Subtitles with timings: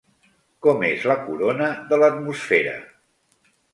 [0.65, 2.73] Com és la corona de l'atmosfera?